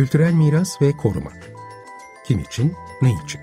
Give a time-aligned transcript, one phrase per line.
[0.00, 1.30] Kültürel miras ve koruma.
[2.24, 3.40] Kim için, ne için?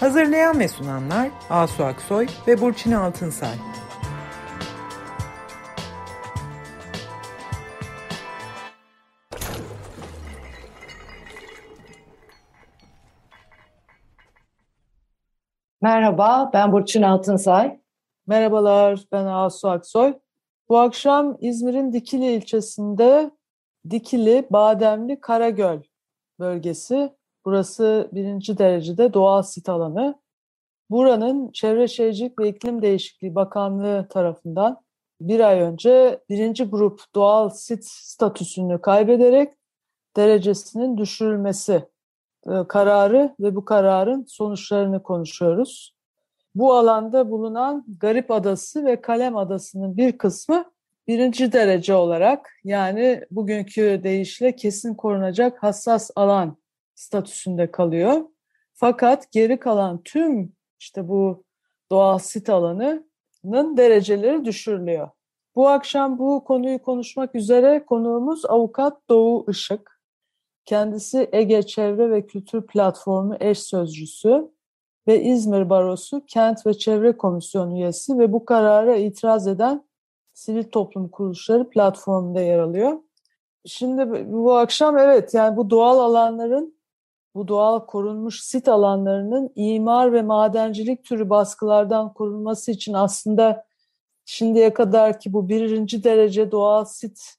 [0.00, 3.54] Hazırlayan ve sunanlar Asu Aksoy ve Burçin Altınsay.
[15.82, 17.80] Merhaba, ben Burçin Altınsay.
[18.26, 20.18] Merhabalar, ben Asu Aksoy.
[20.68, 23.37] Bu akşam İzmir'in Dikili ilçesinde
[23.90, 25.80] Dikili, Bademli, Karagöl
[26.38, 27.16] bölgesi.
[27.44, 30.20] Burası birinci derecede doğal sit alanı.
[30.90, 34.80] Buranın Çevre Şehircilik ve İklim Değişikliği Bakanlığı tarafından
[35.20, 39.54] bir ay önce birinci grup doğal sit statüsünü kaybederek
[40.16, 41.88] derecesinin düşürülmesi
[42.46, 45.94] e, kararı ve bu kararın sonuçlarını konuşuyoruz.
[46.54, 50.64] Bu alanda bulunan Garip Adası ve Kalem Adası'nın bir kısmı
[51.08, 56.56] birinci derece olarak yani bugünkü deyişle kesin korunacak hassas alan
[56.94, 58.24] statüsünde kalıyor.
[58.74, 61.44] Fakat geri kalan tüm işte bu
[61.90, 65.08] doğal sit alanının dereceleri düşürülüyor.
[65.56, 69.98] Bu akşam bu konuyu konuşmak üzere konuğumuz avukat Doğu Işık.
[70.64, 74.50] Kendisi Ege Çevre ve Kültür Platformu eş sözcüsü
[75.06, 79.87] ve İzmir Barosu Kent ve Çevre Komisyonu üyesi ve bu karara itiraz eden
[80.38, 82.98] sivil toplum kuruluşları platformunda yer alıyor.
[83.66, 86.78] Şimdi bu akşam evet yani bu doğal alanların
[87.34, 93.64] bu doğal korunmuş sit alanlarının imar ve madencilik türü baskılardan korunması için aslında
[94.24, 97.34] şimdiye kadar ki bu birinci derece doğal sit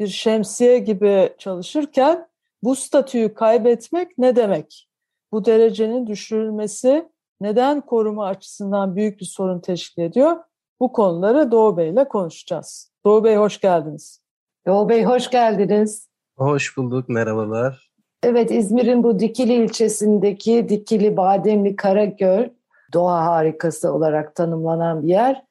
[0.00, 2.28] bir şemsiye gibi çalışırken
[2.62, 4.88] bu statüyü kaybetmek ne demek?
[5.32, 7.08] Bu derecenin düşürülmesi
[7.40, 10.49] neden koruma açısından büyük bir sorun teşkil ediyor?
[10.80, 12.92] Bu konuları Doğu Bey ile konuşacağız.
[13.04, 14.20] Doğu Bey hoş geldiniz.
[14.66, 16.08] Doğu Bey hoş geldiniz.
[16.36, 17.90] Hoş bulduk, merhabalar.
[18.22, 22.48] Evet, İzmir'in bu Dikili ilçesindeki Dikili Bademli Karagöl
[22.92, 25.44] doğa harikası olarak tanımlanan bir yer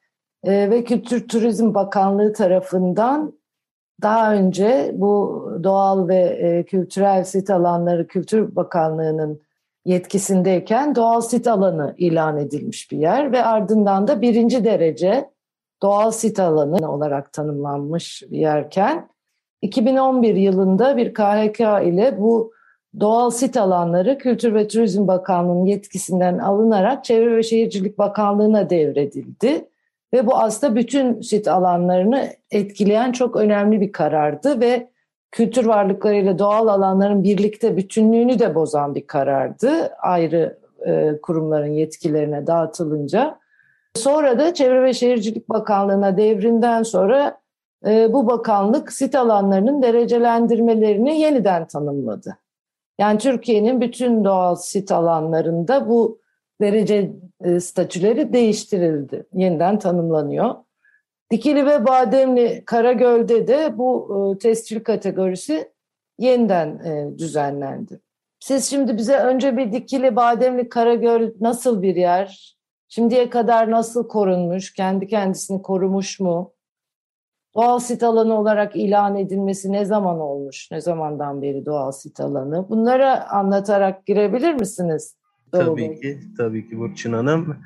[0.44, 3.32] ee, ve Kültür Turizm Bakanlığı tarafından
[4.02, 9.40] daha önce bu doğal ve e, kültürel sit alanları Kültür Bakanlığı'nın
[9.84, 15.30] yetkisindeyken doğal sit alanı ilan edilmiş bir yer ve ardından da birinci derece
[15.82, 19.08] doğal sit alanı olarak tanımlanmış bir yerken
[19.62, 22.52] 2011 yılında bir KHK ile bu
[23.00, 29.68] doğal sit alanları Kültür ve Turizm Bakanlığı'nın yetkisinden alınarak Çevre ve Şehircilik Bakanlığı'na devredildi.
[30.14, 34.89] Ve bu aslında bütün sit alanlarını etkileyen çok önemli bir karardı ve
[35.32, 39.70] kültür varlıklarıyla doğal alanların birlikte bütünlüğünü de bozan bir karardı.
[40.02, 43.38] Ayrı e, kurumların yetkilerine dağıtılınca.
[43.94, 47.40] Sonra da Çevre ve Şehircilik Bakanlığı'na devrinden sonra
[47.86, 52.36] e, bu bakanlık sit alanlarının derecelendirmelerini yeniden tanımladı.
[52.98, 56.20] Yani Türkiye'nin bütün doğal sit alanlarında bu
[56.60, 57.12] derece
[57.44, 60.54] e, statüleri değiştirildi, yeniden tanımlanıyor.
[61.30, 65.72] Dikili ve Bademli Karagöl'de de bu e, tescil kategorisi
[66.18, 68.00] yeniden e, düzenlendi.
[68.40, 72.56] Siz şimdi bize önce bir Dikili Bademli Karagöl nasıl bir yer?
[72.88, 74.72] Şimdiye kadar nasıl korunmuş?
[74.72, 76.52] Kendi kendisini korumuş mu?
[77.54, 80.70] Doğal sit alanı olarak ilan edilmesi ne zaman olmuş?
[80.70, 82.68] Ne zamandan beri doğal sit alanı?
[82.68, 85.16] Bunları anlatarak girebilir misiniz?
[85.52, 87.56] Tabii ki, tabii ki Burçin Hanım.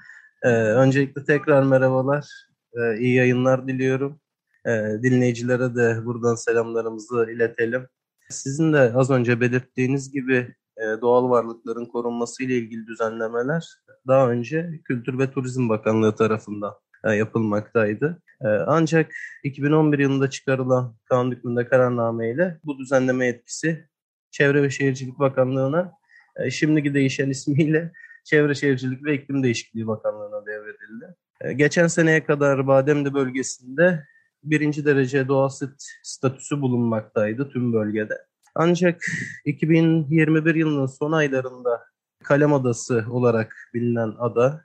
[0.42, 2.26] Ee, öncelikle tekrar merhabalar.
[2.74, 4.20] Ee, iyi yayınlar diliyorum.
[4.66, 4.70] Ee,
[5.02, 7.86] dinleyicilere de buradan selamlarımızı iletelim.
[8.30, 13.68] Sizin de az önce belirttiğiniz gibi e, doğal varlıkların korunması ile ilgili düzenlemeler
[14.06, 16.74] daha önce Kültür ve Turizm Bakanlığı tarafından
[17.04, 18.22] e, yapılmaktaydı.
[18.40, 19.14] E, ancak
[19.44, 23.88] 2011 yılında çıkarılan kanun hükmünde kararname ile bu düzenleme etkisi
[24.30, 25.92] Çevre ve Şehircilik Bakanlığı'na
[26.36, 27.92] e, şimdiki değişen ismiyle
[28.24, 31.16] Çevre Şehircilik ve İklim Değişikliği Bakanlığı'na devredildi.
[31.44, 34.06] E, geçen seneye kadar Bademli bölgesinde
[34.44, 38.14] birinci derece doğal sit statüsü bulunmaktaydı tüm bölgede.
[38.54, 39.00] Ancak
[39.44, 41.84] 2021 yılının son aylarında
[42.22, 44.64] Kalem Adası olarak bilinen ada,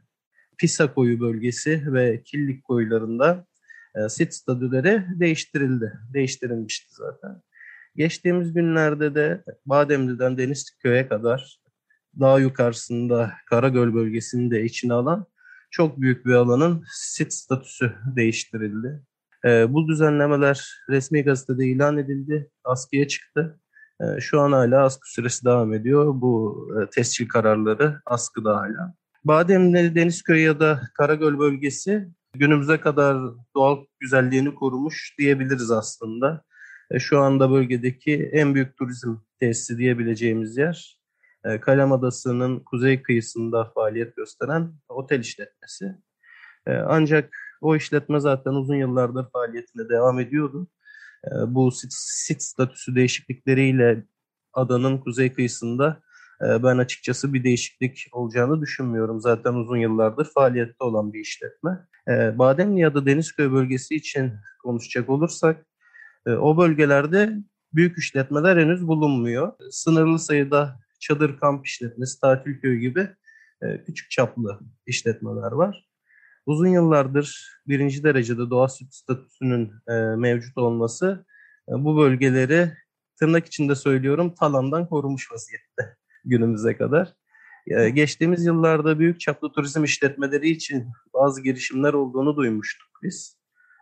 [0.57, 3.45] Pisa Koyu bölgesi ve Killik koylarında
[3.95, 5.93] e, sit statüleri değiştirildi.
[6.13, 7.41] Değiştirilmişti zaten.
[7.95, 11.59] Geçtiğimiz günlerde de Bademli'den Denizliköy'e kadar
[12.19, 15.25] daha yukarısında Karagöl bölgesini de içine alan
[15.71, 19.04] çok büyük bir alanın sit statüsü değiştirildi.
[19.45, 23.60] E, bu düzenlemeler resmi gazetede ilan edildi, askıya çıktı.
[24.01, 26.21] E, şu an hala askı süresi devam ediyor.
[26.21, 28.94] Bu e, tescil kararları askıda hala.
[29.24, 33.18] Bademli, Denizköy ya da Karagöl bölgesi günümüze kadar
[33.56, 36.44] doğal güzelliğini korumuş diyebiliriz aslında.
[36.92, 40.98] E, şu anda bölgedeki en büyük turizm tesisi diyebileceğimiz yer
[41.45, 45.95] e, Kalem Adası'nın kuzey kıyısında faaliyet gösteren otel işletmesi.
[46.68, 50.68] E, ancak o işletme zaten uzun yıllardır faaliyetine devam ediyordu.
[51.25, 54.03] E, bu sit, sit statüsü değişiklikleriyle
[54.53, 56.01] adanın kuzey kıyısında
[56.41, 59.21] e, ben açıkçası bir değişiklik olacağını düşünmüyorum.
[59.21, 61.88] Zaten uzun yıllardır faaliyette olan bir işletme.
[62.07, 64.33] E, Bademli ya da Denizköy bölgesi için
[64.63, 65.65] konuşacak olursak
[66.27, 67.33] e, o bölgelerde
[67.74, 69.53] büyük işletmeler henüz bulunmuyor.
[69.71, 73.09] Sınırlı sayıda çadır kamp işletmesi, tatil köyü gibi
[73.61, 75.89] e, küçük çaplı işletmeler var.
[76.45, 81.25] Uzun yıllardır birinci derecede doğa statüsünün e, mevcut olması
[81.69, 82.71] e, bu bölgeleri
[83.19, 87.13] tırnak içinde söylüyorum talandan korumuş vaziyette günümüze kadar.
[87.67, 93.39] E, geçtiğimiz yıllarda büyük çaplı turizm işletmeleri için bazı girişimler olduğunu duymuştuk biz.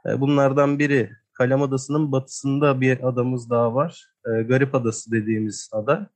[0.09, 4.07] E, bunlardan biri Kalem Adası'nın batısında bir adamız daha var.
[4.25, 6.09] E, Garip Adası dediğimiz ada.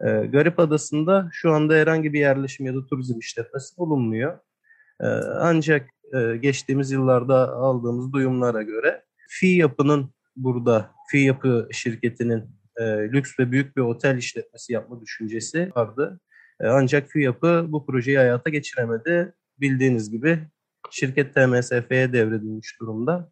[0.00, 4.38] E, Garip Adası'nda şu anda herhangi bir yerleşim ya da turizm işletmesi bulunmuyor.
[5.00, 5.06] E,
[5.40, 12.44] ancak e, geçtiğimiz yıllarda aldığımız duyumlara göre Fi Yapı'nın burada, Fi Yapı şirketinin
[12.76, 16.20] e, lüks ve büyük bir otel işletmesi yapma düşüncesi vardı.
[16.60, 19.34] E, ancak Fi Yapı bu projeyi hayata geçiremedi.
[19.60, 20.38] Bildiğiniz gibi
[20.90, 23.30] şirket TMSF'ye devredilmiş durumda.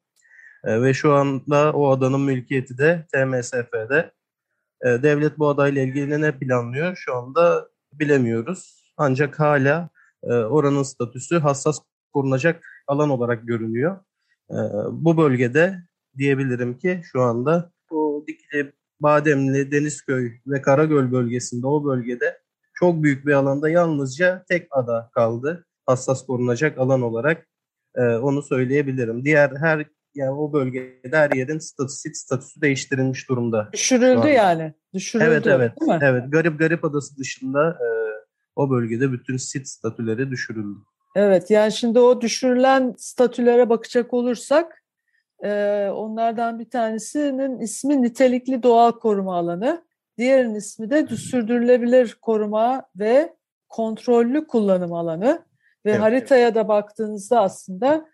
[0.65, 4.13] E, ve şu anda o adanın mülkiyeti de TMSF'de.
[4.85, 8.93] E, devlet bu adayla ilgili ne planlıyor şu anda bilemiyoruz.
[8.97, 9.89] Ancak hala
[10.23, 11.79] e, oranın statüsü hassas
[12.13, 13.99] korunacak alan olarak görünüyor.
[14.51, 14.57] E,
[14.91, 15.83] bu bölgede
[16.19, 22.39] diyebilirim ki şu anda bu Dikili, Bademli, Denizköy ve Karagöl bölgesinde o bölgede
[22.75, 25.67] çok büyük bir alanda yalnızca tek ada kaldı.
[25.87, 27.49] Hassas korunacak alan olarak
[27.97, 29.25] onu söyleyebilirim.
[29.25, 33.69] Diğer her yani o bölgede her yerin statüsü, statüsü değiştirilmiş durumda.
[33.73, 34.73] Düşürüldü yani.
[34.95, 35.29] Düşürüldü.
[35.29, 35.81] Evet evet.
[35.81, 35.99] Değil mi?
[36.03, 36.25] Evet.
[36.29, 37.89] Garip Garip Adası dışında e,
[38.57, 40.79] o bölgede bütün sit statüleri düşürüldü.
[41.17, 44.83] Evet yani şimdi o düşürülen statülere bakacak olursak
[45.45, 45.51] e,
[45.95, 49.87] onlardan bir tanesinin ismi nitelikli doğal koruma alanı.
[50.19, 53.37] Diğerinin ismi de sürdürülebilir koruma ve
[53.69, 55.47] kontrollü kullanım alanı.
[55.87, 56.01] Ve Evet.
[56.01, 58.07] haritaya da baktığınızda aslında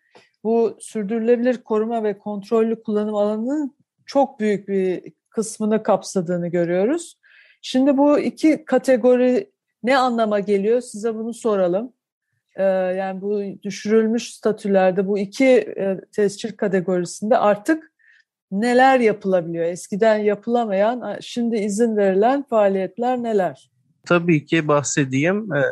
[0.45, 7.19] bu sürdürülebilir koruma ve kontrollü kullanım alanının çok büyük bir kısmını kapsadığını görüyoruz.
[7.63, 9.51] Şimdi bu iki kategori
[9.83, 10.81] ne anlama geliyor?
[10.81, 11.93] Size bunu soralım.
[12.57, 17.93] Ee, yani bu düşürülmüş statülerde bu iki e, tescil kategorisinde artık
[18.51, 19.65] neler yapılabiliyor?
[19.65, 23.71] Eskiden yapılamayan, şimdi izin verilen faaliyetler neler?
[24.07, 25.63] Tabii ki bahsedeyim e,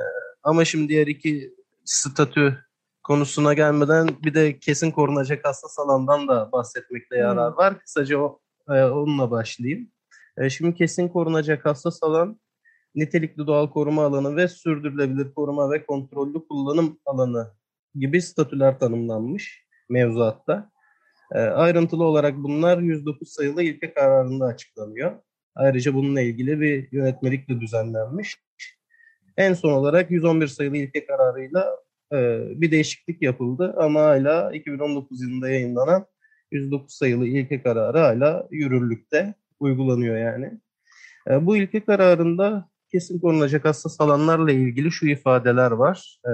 [0.43, 2.59] ama şimdi diğer iki statü
[3.03, 7.57] konusuna gelmeden bir de kesin korunacak hassas alandan da bahsetmekte yarar Hmm.
[7.57, 7.79] var.
[7.81, 9.89] Kısaca o, e, onunla başlayayım.
[10.39, 12.41] E, şimdi kesin korunacak hassas alan
[12.95, 17.53] nitelikli doğal koruma alanı ve sürdürülebilir koruma ve kontrollü kullanım alanı
[17.95, 20.71] gibi statüler tanımlanmış mevzuatta.
[21.33, 25.13] E, ayrıntılı olarak bunlar 109 sayılı ilke kararında açıklanıyor.
[25.55, 28.37] Ayrıca bununla ilgili bir yönetmelik de düzenlenmiş.
[29.37, 31.77] En son olarak 111 sayılı ilke kararıyla
[32.13, 36.07] e, bir değişiklik yapıldı ama hala 2019 yılında yayınlanan
[36.51, 40.61] 109 sayılı ilke kararı hala yürürlükte uygulanıyor yani.
[41.31, 46.21] E, bu ilke kararında kesin korunacak hassas alanlarla ilgili şu ifadeler var.
[46.27, 46.31] E,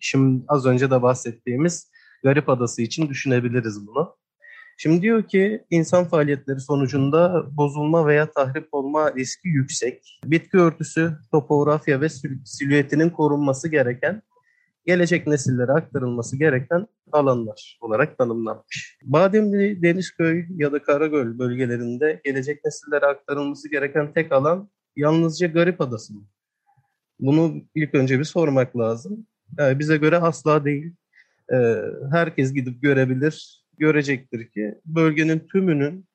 [0.00, 1.90] şimdi az önce de bahsettiğimiz
[2.24, 4.16] Garip Adası için düşünebiliriz bunu.
[4.82, 10.20] Şimdi diyor ki insan faaliyetleri sonucunda bozulma veya tahrip olma riski yüksek.
[10.24, 14.22] Bitki örtüsü, topografya ve sil- silüetinin korunması gereken,
[14.86, 18.98] gelecek nesillere aktarılması gereken alanlar olarak tanımlanmış.
[19.02, 26.14] Bademli, Denizköy ya da Karagöl bölgelerinde gelecek nesillere aktarılması gereken tek alan yalnızca Garip Adası
[26.14, 26.24] mı?
[27.20, 29.26] Bunu ilk önce bir sormak lazım.
[29.58, 30.92] Yani bize göre asla değil.
[31.52, 31.82] Ee,
[32.12, 36.06] herkes gidip görebilir, görecektir ki bölgenin tümünün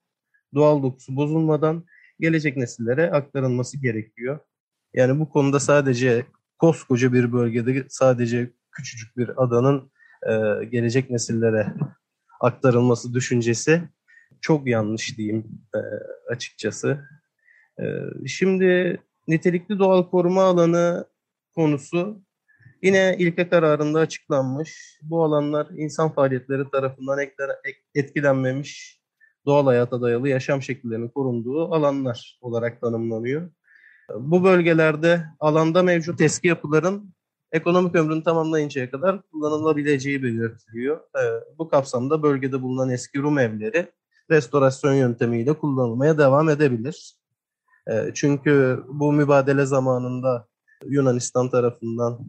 [0.53, 1.85] doğal dokusu bozulmadan
[2.19, 4.39] gelecek nesillere aktarılması gerekiyor.
[4.93, 6.25] Yani bu konuda sadece
[6.57, 9.91] koskoca bir bölgede sadece küçücük bir adanın
[10.29, 11.73] e, gelecek nesillere
[12.41, 13.81] aktarılması düşüncesi
[14.41, 15.79] çok yanlış diyeyim e,
[16.31, 16.99] açıkçası.
[17.79, 17.83] E,
[18.27, 21.05] şimdi nitelikli doğal koruma alanı
[21.55, 22.21] konusu
[22.83, 24.99] yine ilke kararında açıklanmış.
[25.01, 27.19] Bu alanlar insan faaliyetleri tarafından
[27.95, 29.01] etkilenmemiş
[29.45, 33.51] doğal hayata dayalı yaşam şekillerinin korunduğu alanlar olarak tanımlanıyor.
[34.15, 37.13] Bu bölgelerde alanda mevcut eski yapıların
[37.51, 40.97] ekonomik ömrünü tamamlayıncaya kadar kullanılabileceği belirtiliyor.
[40.97, 43.91] Ee, bu kapsamda bölgede bulunan eski Rum evleri
[44.31, 47.15] restorasyon yöntemiyle kullanılmaya devam edebilir.
[47.89, 50.47] E, çünkü bu mübadele zamanında
[50.85, 52.19] Yunanistan tarafından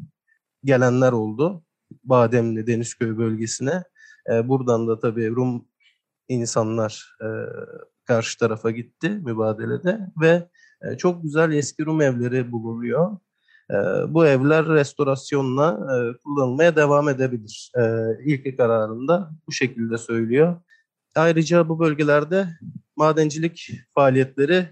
[0.64, 1.62] gelenler oldu.
[2.04, 3.85] Bademli Denizköy bölgesine.
[4.33, 5.68] E, buradan da tabii Rum
[6.28, 7.28] insanlar e,
[8.04, 10.49] karşı tarafa gitti mübadelede ve
[10.83, 13.16] e, çok güzel eski Rum evleri bulunuyor.
[13.71, 13.75] E,
[14.09, 17.73] bu evler restorasyonla e, kullanılmaya devam edebilir.
[17.76, 17.83] E,
[18.25, 20.61] ilk kararında bu şekilde söylüyor.
[21.14, 22.49] Ayrıca bu bölgelerde
[22.97, 24.68] madencilik faaliyetleri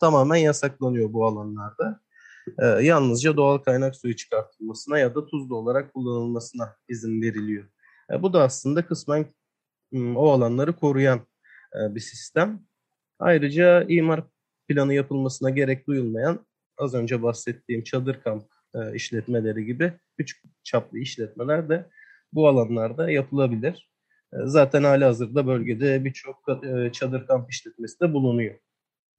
[0.00, 2.00] tamamen yasaklanıyor bu alanlarda.
[2.82, 7.64] Yalnızca doğal kaynak suyu çıkartılmasına ya da tuzlu olarak kullanılmasına izin veriliyor.
[8.22, 9.26] Bu da aslında kısmen
[10.16, 11.20] o alanları koruyan
[11.74, 12.62] e, bir sistem.
[13.18, 14.24] Ayrıca imar
[14.68, 16.46] planı yapılmasına gerek duyulmayan
[16.78, 18.44] az önce bahsettiğim çadır kamp
[18.74, 21.86] e, işletmeleri gibi küçük çaplı işletmeler de
[22.32, 23.90] bu alanlarda yapılabilir.
[24.32, 28.54] E, zaten hali hazırda bölgede birçok e, çadır kamp işletmesi de bulunuyor.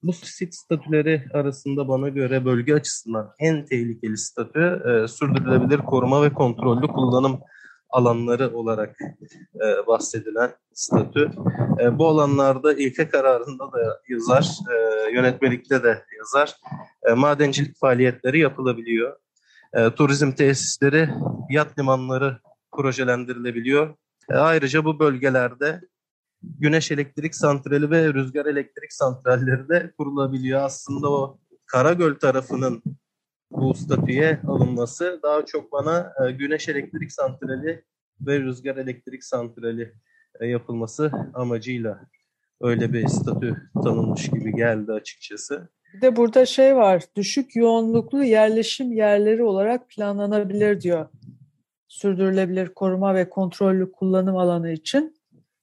[0.03, 6.33] Bu sit statüleri arasında bana göre bölge açısından en tehlikeli statü e, sürdürülebilir koruma ve
[6.33, 7.39] kontrollü kullanım
[7.95, 8.97] alanları olarak
[9.55, 11.31] e, bahsedilen statü.
[11.81, 14.75] E, bu alanlarda ilke kararında da yazar, e,
[15.13, 16.55] yönetmelikte de yazar.
[17.09, 19.17] E, madencilik faaliyetleri yapılabiliyor.
[19.73, 21.09] E, turizm tesisleri,
[21.49, 22.37] yat limanları
[22.71, 23.95] projelendirilebiliyor.
[24.29, 25.81] E, ayrıca bu bölgelerde
[26.43, 30.61] güneş elektrik santrali ve rüzgar elektrik santralleri de kurulabiliyor.
[30.61, 32.83] Aslında o Karagöl tarafının
[33.57, 37.83] bu statüye alınması daha çok bana e, güneş elektrik santrali
[38.21, 39.93] ve rüzgar elektrik santrali
[40.39, 41.99] e, yapılması amacıyla
[42.61, 45.69] öyle bir statü tanınmış gibi geldi açıkçası.
[45.93, 51.07] Bir de burada şey var, düşük yoğunluklu yerleşim yerleri olarak planlanabilir diyor.
[51.87, 55.15] Sürdürülebilir koruma ve kontrollü kullanım alanı için.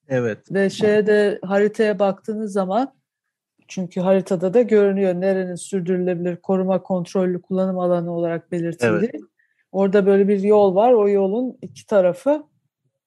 [0.08, 0.38] Evet.
[0.52, 2.94] Ve şeye de haritaya baktığınız zaman
[3.72, 9.10] çünkü haritada da görünüyor nerenin sürdürülebilir koruma kontrollü kullanım alanı olarak belirtildiği.
[9.14, 9.22] Evet.
[9.72, 10.92] Orada böyle bir yol var.
[10.92, 12.44] O yolun iki tarafı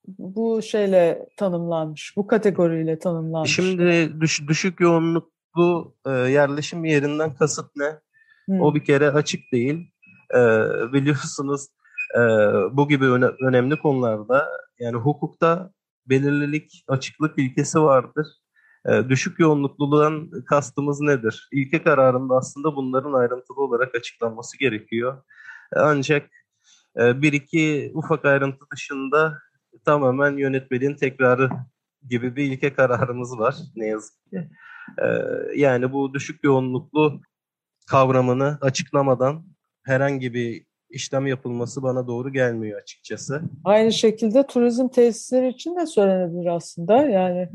[0.08, 2.14] bu şeyle tanımlanmış.
[2.16, 3.54] Bu kategoriyle tanımlanmış.
[3.54, 7.98] Şimdi düş, düşük yoğunluklu e, yerleşim yerinden kasıt ne?
[8.46, 8.60] Hmm.
[8.60, 9.90] O bir kere açık değil.
[10.34, 10.38] E,
[10.92, 11.66] biliyorsunuz
[12.14, 12.20] e,
[12.72, 15.70] bu gibi öne, önemli konularda yani hukukta
[16.06, 18.26] belirlilik, açıklık ilkesi vardır.
[18.88, 21.48] E, düşük yoğunlukluluğun kastımız nedir?
[21.52, 25.22] İlke kararında aslında bunların ayrıntılı olarak açıklanması gerekiyor.
[25.76, 26.30] E, ancak
[27.00, 29.38] e, bir iki ufak ayrıntı dışında
[29.84, 31.50] tamamen yönetmeliğin tekrarı
[32.08, 34.48] gibi bir ilke kararımız var ne yazık ki.
[34.98, 35.06] E,
[35.56, 37.20] yani bu düşük yoğunluklu
[37.86, 39.44] kavramını açıklamadan
[39.84, 43.42] herhangi bir işlem yapılması bana doğru gelmiyor açıkçası.
[43.64, 46.96] Aynı şekilde turizm tesisleri için de söylenebilir aslında.
[46.96, 47.48] Yani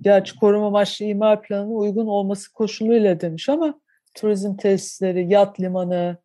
[0.00, 3.80] gerçi koruma amaçlı imar planına uygun olması koşuluyla demiş ama
[4.14, 6.16] turizm tesisleri, yat limanı.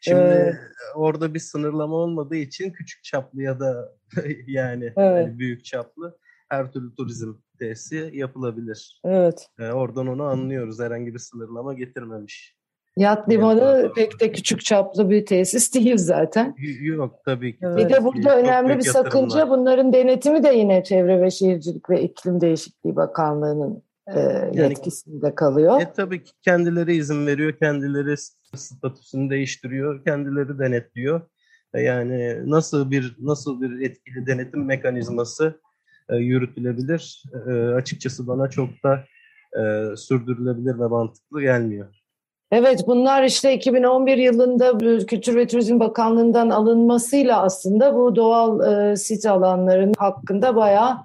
[0.00, 0.54] Şimdi e,
[0.94, 3.92] orada bir sınırlama olmadığı için küçük çaplı ya da
[4.46, 4.96] yani, evet.
[4.96, 9.00] yani büyük çaplı her türlü turizm tesisi yapılabilir.
[9.04, 9.48] Evet.
[9.58, 10.80] E, oradan onu anlıyoruz.
[10.80, 12.53] Herhangi bir sınırlama getirmemiş.
[12.96, 13.94] Yat limanı evet.
[13.94, 16.56] pek de küçük çaplı bir tesis değil zaten.
[16.80, 17.66] Yok tabii ki.
[17.76, 22.02] Bir de burada Çok önemli bir sakınca bunların denetimi de yine Çevre ve Şehircilik ve
[22.02, 25.80] İklim Değişikliği Bakanlığı'nın e, yani, yetkisinde kalıyor.
[25.80, 28.14] E, tabii ki kendileri izin veriyor, kendileri
[28.54, 31.20] statüsünü değiştiriyor, kendileri denetliyor.
[31.74, 35.60] E, yani nasıl bir nasıl bir etkili denetim mekanizması
[36.08, 37.22] e, yürütülebilir?
[37.48, 39.04] E, açıkçası bana çok da
[39.60, 42.03] e, sürdürülebilir ve mantıklı gelmiyor.
[42.56, 49.26] Evet bunlar işte 2011 yılında Kültür ve Turizm Bakanlığı'ndan alınmasıyla aslında bu doğal e, sit
[49.26, 50.96] alanların hakkında bayağı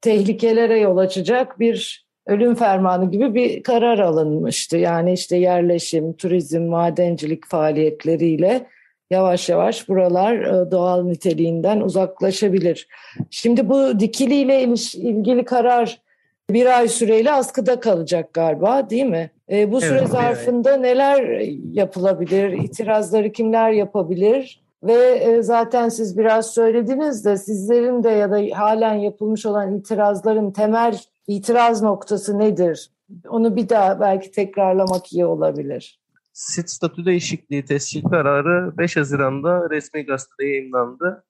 [0.00, 4.76] tehlikelere yol açacak bir ölüm fermanı gibi bir karar alınmıştı.
[4.76, 8.66] Yani işte yerleşim, turizm, madencilik faaliyetleriyle
[9.10, 12.88] yavaş yavaş buralar e, doğal niteliğinden uzaklaşabilir.
[13.30, 14.62] Şimdi bu dikiliyle
[14.94, 16.07] ilgili karar
[16.50, 19.30] bir ay süreyle askıda kalacak galiba değil mi?
[19.50, 21.40] E, bu süre evet, zarfında neler
[21.72, 22.52] yapılabilir?
[22.52, 24.62] İtirazları kimler yapabilir?
[24.82, 30.50] Ve e, zaten siz biraz söylediniz de sizlerin de ya da halen yapılmış olan itirazların
[30.50, 32.90] temel itiraz noktası nedir?
[33.28, 36.00] Onu bir daha belki tekrarlamak iyi olabilir.
[36.32, 41.24] Sit statü değişikliği tescil kararı 5 Haziran'da resmi gazetede yayınlandı.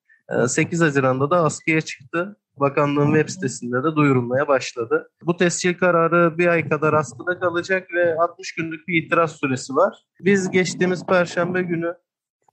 [0.47, 5.11] 8 Haziran'da da askıya çıktı bakanlığın web sitesinde de duyurulmaya başladı.
[5.23, 9.99] Bu tescil kararı bir ay kadar askıda kalacak ve 60 günlük bir itiraz süresi var.
[10.21, 11.95] Biz geçtiğimiz Perşembe günü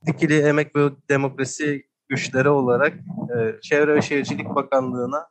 [0.05, 2.93] Dikili Emek ve Demokrasi Güçleri olarak
[3.37, 5.27] e, Çevre ve Şehircilik Bakanlığı'na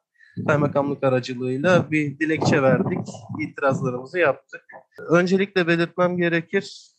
[0.47, 3.09] kaymakamlık aracılığıyla bir dilekçe verdik.
[3.41, 4.61] itirazlarımızı yaptık.
[5.11, 6.95] Öncelikle belirtmem gerekir.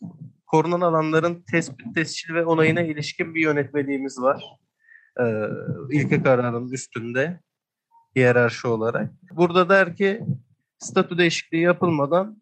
[0.48, 4.44] Korunan alanların tespit, tescil ve onayına ilişkin bir yönetmeliğimiz var.
[5.20, 5.24] Ee,
[5.92, 7.40] ilke kararının üstünde
[8.16, 9.12] hiyerarşi olarak.
[9.32, 10.22] Burada der ki
[10.80, 12.42] statü değişikliği yapılmadan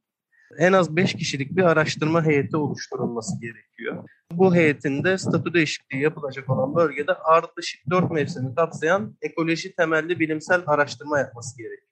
[0.57, 4.03] en az 5 kişilik bir araştırma heyeti oluşturulması gerekiyor.
[4.31, 10.61] Bu heyetin de statü değişikliği yapılacak olan bölgede ardışık 4 mevsimi kapsayan ekoloji temelli bilimsel
[10.67, 11.87] araştırma yapması gerekiyor.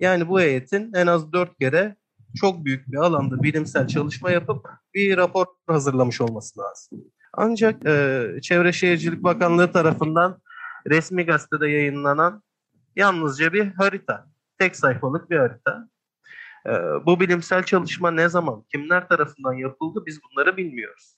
[0.00, 1.96] Yani bu heyetin en az 4 kere
[2.40, 7.04] çok büyük bir alanda bilimsel çalışma yapıp bir rapor hazırlamış olması lazım.
[7.32, 10.40] Ancak e, Çevre Şehircilik Bakanlığı tarafından
[10.86, 12.42] resmi gazetede yayınlanan
[12.96, 14.26] yalnızca bir harita,
[14.58, 15.88] tek sayfalık bir harita.
[16.66, 16.70] E,
[17.06, 21.16] bu bilimsel çalışma ne zaman, kimler tarafından yapıldı biz bunları bilmiyoruz.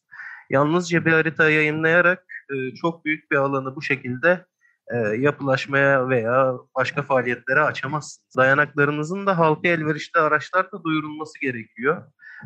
[0.50, 4.46] Yalnızca bir harita yayınlayarak e, çok büyük bir alanı bu şekilde
[4.92, 8.36] e, yapılaşmaya veya başka faaliyetlere açamazsınız.
[8.36, 12.02] Dayanaklarınızın da halka elverişli araçlarla duyurulması gerekiyor.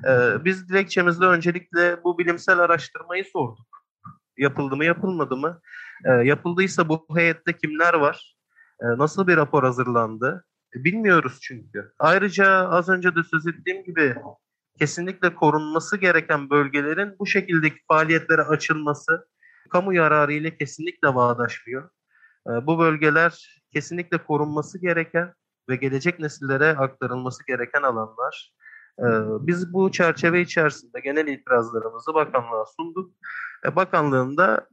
[0.09, 3.67] E, biz dilekçemizde öncelikle bu bilimsel araştırmayı sorduk.
[4.39, 5.61] Yapıldı mı, yapılmadı mı?
[6.25, 8.37] Yapıldıysa bu heyette kimler var?
[8.83, 10.45] E, nasıl bir rapor hazırlandı?
[10.77, 11.93] E, bilmiyoruz çünkü.
[11.99, 14.17] Ayrıca az önce de söz ettiğim gibi
[14.79, 19.27] kesinlikle korunması gereken bölgelerin bu şekildeki faaliyetlere açılması
[19.71, 21.91] kamu yararı ile kesinlikle bağdaşmıyor.
[22.49, 25.35] Ee, bu bölgeler kesinlikle korunması gereken
[25.69, 28.55] ve gelecek nesillere aktarılması gereken alanlar.
[28.99, 29.05] Ee,
[29.47, 33.15] biz bu çerçeve içerisinde genel itirazlarımızı bakanlığa sunduk.
[33.67, 34.67] E, bakanlığın da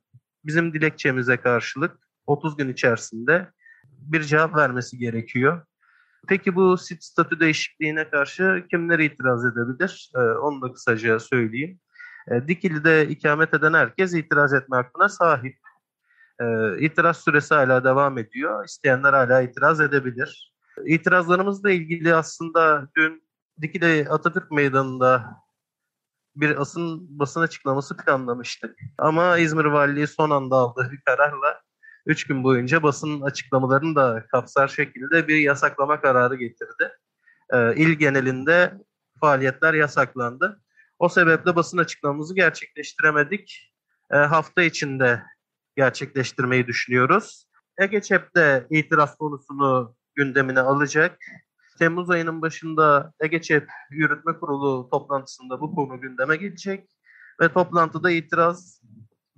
[0.46, 3.52] bizim dilekçemize karşılık 30 gün içerisinde
[4.02, 5.66] bir cevap vermesi gerekiyor.
[6.28, 10.12] Peki bu sit statü değişikliğine karşı kimler itiraz edebilir?
[10.16, 11.80] Ee, onu da kısaca söyleyeyim.
[12.48, 15.58] Dikili'de ikamet eden herkes itiraz etme hakkına sahip.
[16.40, 16.46] E,
[16.80, 18.66] itiraz süresi hala devam ediyor.
[18.66, 20.54] İsteyenler hala itiraz edebilir.
[20.86, 23.30] İtirazlarımızla ilgili aslında dün
[23.62, 25.36] Dikili Atatürk Meydanı'nda
[26.36, 28.80] bir asın basın açıklaması planlamıştık.
[28.98, 31.62] Ama İzmir Valiliği son anda aldığı bir kararla
[32.10, 36.92] 3 gün boyunca basın açıklamalarını da kapsar şekilde bir yasaklama kararı getirdi.
[37.54, 38.74] Ee, il genelinde
[39.20, 40.62] faaliyetler yasaklandı.
[41.00, 43.74] O sebeple basın açıklamamızı gerçekleştiremedik.
[44.12, 45.24] Ee, hafta içinde
[45.76, 47.46] gerçekleştirmeyi düşünüyoruz.
[47.78, 51.18] EGEÇEP de itiraz konusunu gündemine alacak.
[51.80, 56.90] Temmuz ayının başında EGEÇEP Yürütme Kurulu toplantısında bu konu gündeme gelecek
[57.42, 58.82] ve toplantıda itiraz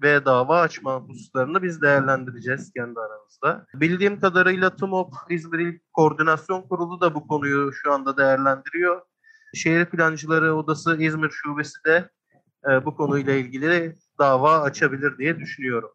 [0.02, 3.66] ve dava açma hususlarını biz değerlendireceğiz kendi aramızda.
[3.74, 9.02] Bildiğim kadarıyla TUMOP İzmir İl Koordinasyon Kurulu da bu konuyu şu anda değerlendiriyor.
[9.54, 12.10] Şehir Plancıları Odası İzmir Şubesi de
[12.70, 15.90] e, bu konuyla ilgili dava açabilir diye düşünüyorum.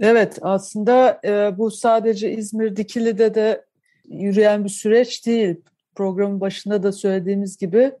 [0.00, 3.64] Evet aslında e, bu sadece İzmir Dikili'de de
[4.08, 5.56] yürüyen bir süreç değil.
[5.94, 7.92] Programın başında da söylediğimiz gibi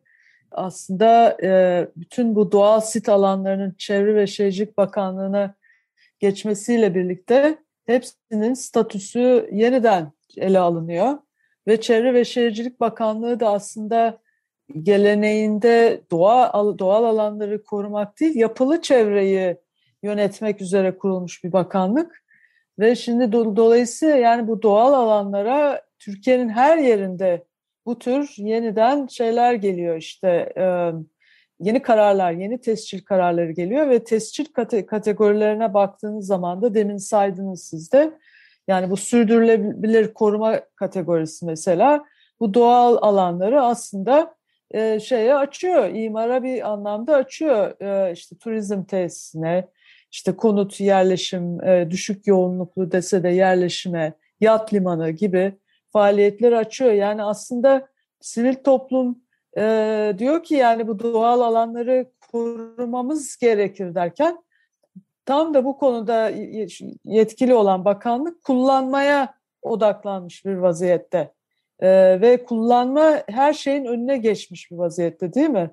[0.50, 5.54] aslında e, bütün bu doğal sit alanlarının Çevre ve Şehircilik Bakanlığı'na
[6.18, 11.18] geçmesiyle birlikte hepsinin statüsü yeniden ele alınıyor.
[11.66, 14.18] Ve Çevre ve Şehircilik Bakanlığı da aslında
[14.82, 19.56] geleneğinde doğa, doğal alanları korumak değil, yapılı çevreyi
[20.02, 22.24] yönetmek üzere kurulmuş bir bakanlık.
[22.78, 27.44] Ve şimdi do dolayısıyla yani bu doğal alanlara Türkiye'nin her yerinde
[27.88, 30.64] bu tür yeniden şeyler geliyor işte e,
[31.60, 37.62] yeni kararlar, yeni tescil kararları geliyor ve tescil kate kategorilerine baktığınız zaman da demin saydınız
[37.62, 38.12] siz de.
[38.68, 42.04] Yani bu sürdürülebilir koruma kategorisi mesela
[42.40, 44.34] bu doğal alanları aslında
[44.70, 47.80] e, şeye açıyor, imara bir anlamda açıyor.
[47.80, 49.68] E, işte turizm tesisine,
[50.10, 55.52] işte konut yerleşim, e, düşük yoğunluklu dese de yerleşime, yat limanı gibi
[55.92, 56.92] faaliyetler açıyor.
[56.92, 57.88] Yani aslında
[58.20, 59.18] sivil toplum
[59.58, 64.42] e, diyor ki yani bu doğal alanları korumamız gerekir derken
[65.24, 66.30] tam da bu konuda
[67.04, 71.32] yetkili olan bakanlık kullanmaya odaklanmış bir vaziyette.
[71.80, 75.70] E, ve kullanma her şeyin önüne geçmiş bir vaziyette değil mi?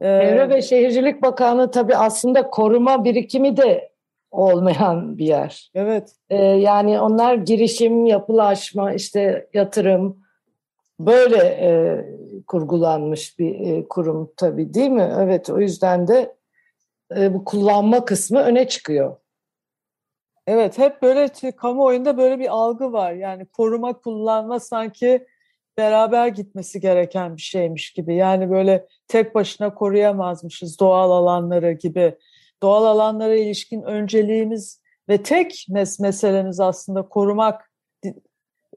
[0.00, 3.90] Çevre ve Şehircilik Bakanlığı tabii aslında koruma birikimi de
[4.30, 5.70] olmayan bir yer.
[5.74, 6.12] Evet.
[6.30, 10.20] Ee, yani onlar girişim, yapılaşma, işte yatırım
[11.00, 11.70] böyle e,
[12.46, 15.12] kurgulanmış bir e, kurum tabii değil mi?
[15.18, 16.36] Evet o yüzden de
[17.16, 19.16] e, bu kullanma kısmı öne çıkıyor.
[20.46, 23.12] Evet hep böyle kamuoyunda böyle bir algı var.
[23.12, 25.26] Yani koruma kullanma sanki
[25.78, 28.14] beraber gitmesi gereken bir şeymiş gibi.
[28.14, 32.18] Yani böyle tek başına koruyamazmışız doğal alanları gibi.
[32.62, 37.70] Doğal alanlara ilişkin önceliğimiz ve tek mes meselemiz aslında korumak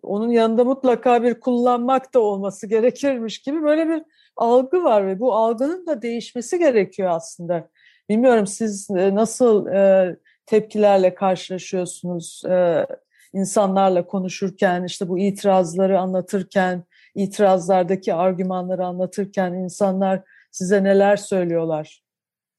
[0.04, 4.04] onun yanında mutlaka bir kullanmak da olması gerekirmiş gibi böyle bir
[4.36, 7.70] algı var ve bu algının da değişmesi gerekiyor aslında.
[8.10, 10.15] Bilmiyorum siz e, nasıl e,
[10.46, 12.88] tepkilerle karşılaşıyorsunuz e,
[13.34, 16.84] insanlarla konuşurken, işte bu itirazları anlatırken,
[17.15, 22.02] itirazlardaki argümanları anlatırken insanlar size neler söylüyorlar?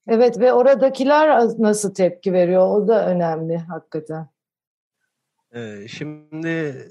[0.07, 4.29] Evet ve oradakiler nasıl tepki veriyor o da önemli hakikaten.
[5.55, 6.87] Ee, şimdi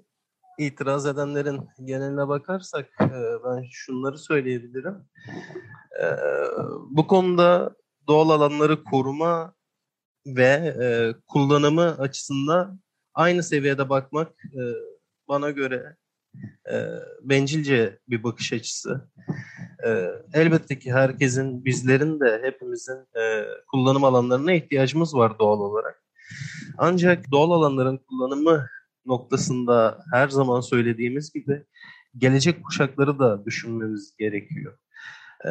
[0.57, 4.95] itiraz edenlerin geneline bakarsak e, ben şunları söyleyebilirim.
[6.01, 6.15] Ee,
[6.89, 7.75] bu konuda
[8.07, 9.53] doğal alanları koruma
[10.25, 12.79] ve e, kullanımı açısından
[13.13, 14.61] aynı seviyede bakmak e,
[15.27, 15.95] bana göre
[17.21, 19.09] bencilce bir bakış açısı.
[20.33, 23.07] Elbette ki herkesin, bizlerin de hepimizin
[23.71, 26.03] kullanım alanlarına ihtiyacımız var doğal olarak.
[26.77, 28.67] Ancak doğal alanların kullanımı
[29.05, 31.63] noktasında her zaman söylediğimiz gibi
[32.17, 34.77] gelecek kuşakları da düşünmemiz gerekiyor.
[35.45, 35.49] Ee,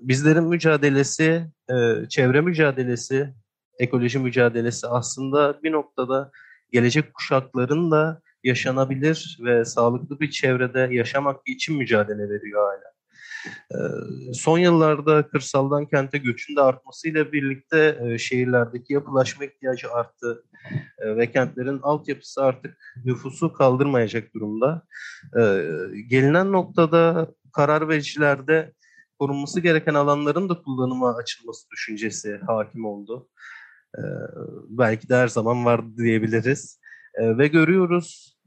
[0.00, 3.34] bizlerin mücadelesi, e, çevre mücadelesi,
[3.78, 6.30] ekoloji mücadelesi aslında bir noktada
[6.72, 12.99] gelecek kuşakların da yaşanabilir ve sağlıklı bir çevrede yaşamak için mücadele veriyor hala.
[13.46, 20.44] Ee, son yıllarda kırsaldan kente göçün de artmasıyla birlikte e, şehirlerdeki yapılaşma ihtiyacı arttı
[20.98, 24.82] e, ve kentlerin altyapısı artık nüfusu kaldırmayacak durumda.
[25.36, 25.62] Ee,
[26.08, 28.72] gelinen noktada karar vericilerde
[29.18, 33.28] korunması gereken alanların da kullanıma açılması düşüncesi hakim oldu.
[34.68, 36.80] Belki de her zaman vardı diyebiliriz.
[37.18, 38.38] ve görüyoruz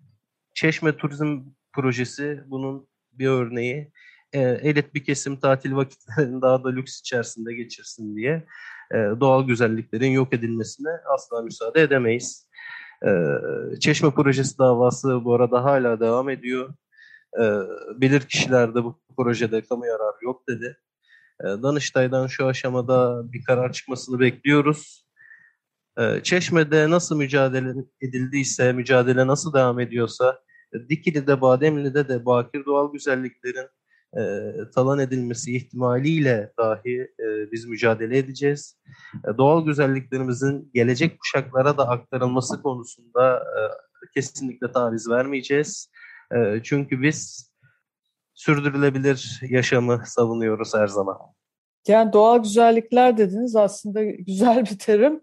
[0.54, 1.42] Çeşme Turizm
[1.74, 3.92] Projesi bunun bir örneği
[4.34, 8.46] e, elit bir kesim tatil vakitlerini daha da lüks içerisinde geçirsin diye
[8.92, 12.48] e, doğal güzelliklerin yok edilmesine asla müsaade edemeyiz.
[13.06, 13.10] E,
[13.80, 16.74] Çeşme projesi davası bu arada hala devam ediyor.
[17.40, 17.44] E,
[18.02, 20.78] bilir kişiler de bu projede kamu yararı yok dedi.
[21.42, 25.04] E, Danıştay'dan şu aşamada bir karar çıkmasını bekliyoruz.
[26.24, 30.40] Çeşme'de nasıl mücadele edildiyse, mücadele nasıl devam ediyorsa,
[30.90, 33.68] Dikili'de, Bademli'de de bakir doğal güzelliklerin
[34.20, 38.78] e, talan edilmesi ihtimaliyle dahi e, biz mücadele edeceğiz.
[39.28, 43.60] E, doğal güzelliklerimizin gelecek kuşaklara da aktarılması konusunda e,
[44.14, 45.90] kesinlikle taviz vermeyeceğiz.
[46.36, 47.52] E, çünkü biz
[48.34, 51.18] sürdürülebilir yaşamı savunuyoruz her zaman.
[51.88, 55.22] Yani doğal güzellikler dediniz aslında güzel bir terim.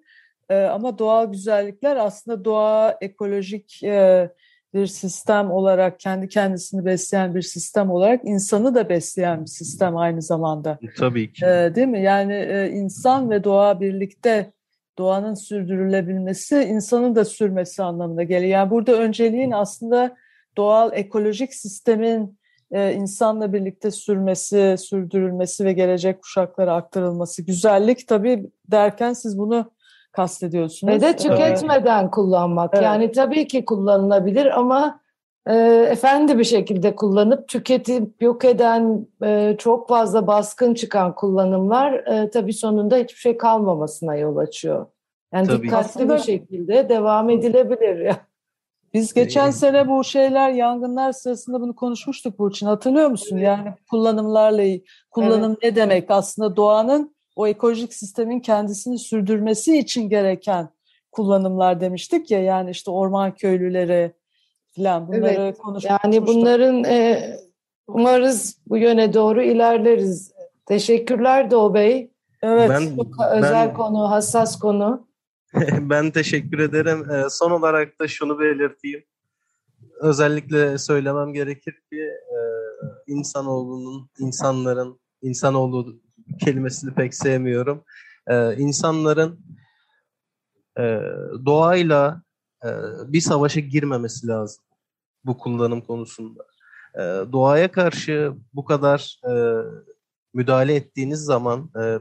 [0.50, 4.30] Ee, ama doğal güzellikler aslında doğa ekolojik e,
[4.74, 10.22] bir sistem olarak kendi kendisini besleyen bir sistem olarak insanı da besleyen bir sistem aynı
[10.22, 10.78] zamanda.
[10.98, 11.46] Tabii ki.
[11.46, 12.02] Ee, değil mi?
[12.02, 14.52] Yani e, insan ve doğa birlikte
[14.98, 18.50] doğanın sürdürülebilmesi insanın da sürmesi anlamına geliyor.
[18.50, 20.16] Yani burada önceliğin aslında
[20.56, 22.38] doğal ekolojik sistemin
[22.70, 27.42] e, insanla birlikte sürmesi, sürdürülmesi ve gelecek kuşaklara aktarılması.
[27.42, 29.72] Güzellik tabii derken siz bunu
[30.12, 30.94] kastediyorsunuz.
[30.94, 32.10] Ve de tüketmeden evet.
[32.10, 32.70] kullanmak.
[32.74, 32.84] Evet.
[32.84, 35.00] Yani tabii ki kullanılabilir ama
[35.46, 35.54] e,
[35.90, 42.52] efendi bir şekilde kullanıp tüketip yok eden e, çok fazla baskın çıkan kullanımlar e, tabii
[42.52, 44.86] sonunda hiçbir şey kalmamasına yol açıyor.
[45.34, 45.62] Yani tabii.
[45.62, 48.16] dikkatli Aslında, bir şekilde devam edilebilir ya.
[48.94, 53.36] Biz geçen sene bu şeyler yangınlar sırasında bunu konuşmuştuk Burçin hatırlıyor musun?
[53.36, 53.46] Evet.
[53.46, 54.78] Yani kullanımlarla
[55.10, 55.62] kullanım evet.
[55.62, 60.68] ne demek aslında doğanın o ekolojik sistemin kendisini sürdürmesi için gereken
[61.12, 64.12] kullanımlar demiştik ya yani işte orman köylüleri
[64.76, 66.00] falan bunları evet, konuşmuştuk.
[66.04, 67.30] Yani bunların e,
[67.86, 70.32] umarız bu yöne doğru ilerleriz.
[70.66, 72.10] Teşekkürler Doğu Bey.
[72.42, 75.08] Evet ben, çok özel ben, konu, hassas konu.
[75.80, 77.10] ben teşekkür ederim.
[77.10, 79.04] E, son olarak da şunu belirteyim.
[80.00, 82.38] Özellikle söylemem gerekir ki e,
[83.06, 86.00] insanoğlunun, insanların, insanoğlu
[86.38, 87.84] kelimesini pek sevmiyorum.
[88.28, 89.40] Ee, insanların
[90.78, 91.00] e,
[91.46, 92.22] doğayla
[92.64, 92.68] e,
[93.06, 94.64] bir savaşa girmemesi lazım
[95.24, 96.44] bu kullanım konusunda.
[96.94, 97.00] E,
[97.32, 99.32] doğaya karşı bu kadar e,
[100.34, 101.98] müdahale ettiğiniz zaman e,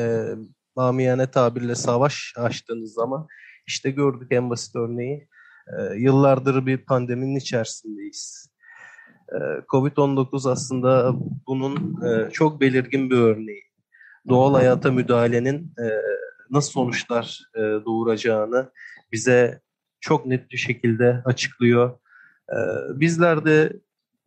[0.00, 0.34] e,
[0.76, 3.26] mamiyane tabirle savaş açtığınız zaman
[3.66, 5.28] işte gördük en basit örneği.
[5.78, 8.47] E, yıllardır bir pandeminin içerisindeyiz.
[9.32, 11.14] Ee, Covid-19 aslında
[11.46, 13.62] bunun e, çok belirgin bir örneği.
[14.28, 15.86] Doğal hayata müdahalenin e,
[16.50, 18.70] nasıl sonuçlar e, doğuracağını
[19.12, 19.60] bize
[20.00, 21.98] çok net bir şekilde açıklıyor.
[22.94, 23.72] Bizler de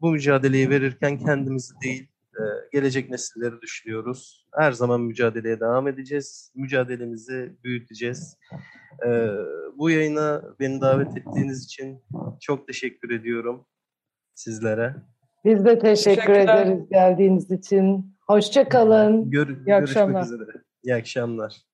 [0.01, 2.07] bu mücadeleyi verirken kendimizi değil,
[2.71, 4.47] gelecek nesilleri düşünüyoruz.
[4.57, 6.51] Her zaman mücadeleye devam edeceğiz.
[6.55, 8.37] Mücadelemizi büyüteceğiz.
[9.77, 12.03] Bu yayına beni davet ettiğiniz için
[12.41, 13.65] çok teşekkür ediyorum
[14.35, 14.95] sizlere.
[15.45, 18.15] Biz de teşekkür ederiz geldiğiniz için.
[18.27, 19.29] Hoşça kalın.
[19.29, 20.23] Gör, görüşmek akşamlar.
[20.23, 20.51] üzere.
[20.83, 21.70] İyi akşamlar.